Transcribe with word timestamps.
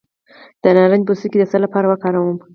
د 0.63 0.63
نارنج 0.75 1.03
پوستکی 1.07 1.37
د 1.39 1.43
څه 1.51 1.57
لپاره 1.63 1.85
وکاروم؟ 1.87 2.37